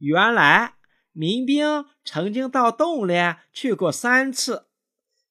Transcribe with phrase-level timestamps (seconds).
[0.00, 0.74] 原来
[1.12, 3.14] 民兵曾经到洞里
[3.52, 4.66] 去过三次，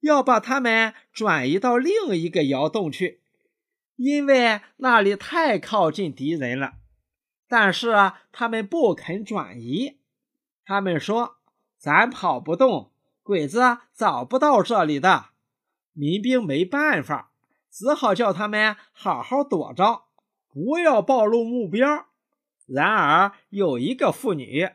[0.01, 3.21] 要把他们转移到另一个窑洞去，
[3.95, 6.73] 因为那里太靠近敌人了。
[7.47, 9.97] 但是他们不肯转移，
[10.63, 11.37] 他们说
[11.79, 12.91] ：“咱跑不动，
[13.23, 15.29] 鬼子找不到这里的。”
[15.93, 17.31] 民兵没办法，
[17.71, 20.03] 只好叫他们好好躲着，
[20.47, 22.08] 不要暴露目标。
[22.69, 24.69] 然而有一个妇女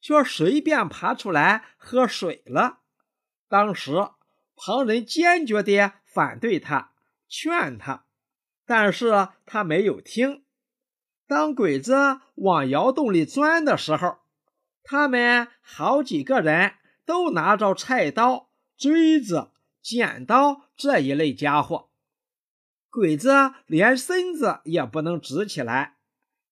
[0.00, 2.80] 却随便爬出来喝水了。
[3.48, 4.08] 当时
[4.56, 6.92] 旁人坚决地反对他，
[7.28, 8.06] 劝他，
[8.64, 10.44] 但是他没有听。
[11.28, 14.18] 当鬼子往窑洞里钻的时候，
[14.82, 16.74] 他们好几个人
[17.04, 19.50] 都拿着菜刀、锥子、
[19.82, 21.90] 剪刀这一类家伙，
[22.90, 25.96] 鬼子连身子也不能直起来，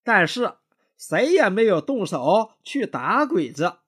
[0.02, 0.54] 但是
[1.06, 3.80] 谁也没有动手去打鬼子，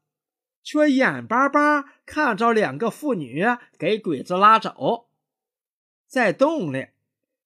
[0.63, 3.43] 却眼巴巴看着两个妇女
[3.79, 5.09] 给鬼子拉走。
[6.07, 6.89] 在洞里，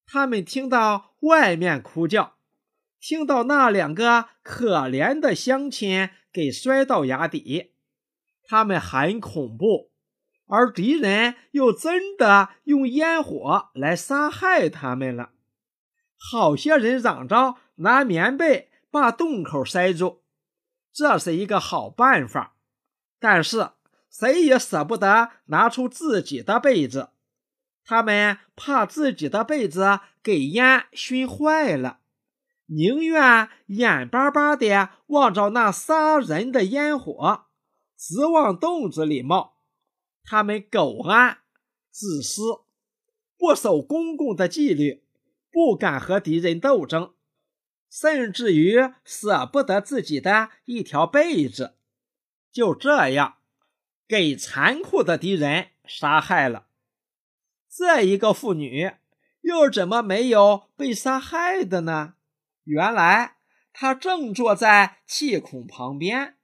[0.04, 2.34] 他们听到外面哭叫。
[2.98, 7.70] 听到那两个可怜的乡亲给摔到崖底，
[8.42, 9.92] 他们很恐怖，
[10.48, 15.30] 而敌人又真的用烟火来杀害他们了。
[16.18, 20.22] 好些人嚷着拿棉被把洞口塞住，
[20.92, 22.56] 这是一个好办法，
[23.19, 23.70] 但是
[24.10, 27.11] 谁也舍不得拿出自己的被子，
[27.84, 32.00] 他们怕自己的被子给烟熏坏了。
[32.66, 37.46] 宁愿眼巴巴地望着那杀人的烟火
[37.96, 39.55] 直往洞子里冒。
[40.22, 41.38] 他们苟安、
[41.91, 42.42] 自私，
[43.36, 45.02] 不守公共的纪律，
[45.50, 47.14] 不敢和敌人斗争，
[47.91, 51.74] 甚至于舍不得自己的一条被子。
[52.52, 53.38] 就这样，
[54.08, 56.66] 给残酷的敌人杀害了。
[57.68, 58.92] 这一个妇女
[59.42, 62.14] 又怎么没有被杀害的呢？
[62.64, 63.36] 原来
[63.73, 66.36] 她正坐在气孔旁边。